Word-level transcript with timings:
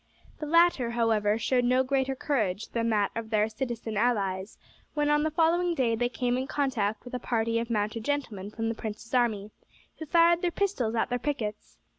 The 0.39 0.47
latter, 0.47 0.89
however, 0.89 1.37
showed 1.37 1.63
no 1.65 1.83
greater 1.83 2.15
courage 2.15 2.69
than 2.69 2.89
that 2.89 3.11
of 3.15 3.29
their 3.29 3.47
citizen 3.47 3.97
allies, 3.97 4.57
when 4.95 5.11
on 5.11 5.21
the 5.21 5.29
following 5.29 5.75
day 5.75 5.95
they 5.95 6.09
came 6.09 6.37
in 6.39 6.47
contact 6.47 7.05
with 7.05 7.13
a 7.13 7.19
party 7.19 7.59
of 7.59 7.69
mounted 7.69 8.03
gentlemen 8.03 8.49
from 8.49 8.67
the 8.67 8.73
prince's 8.73 9.13
army, 9.13 9.51
who 9.99 10.07
fired 10.07 10.41
their 10.41 10.49
pistols 10.49 10.95
at 10.95 11.09
their 11.11 11.19
pickets. 11.19 11.77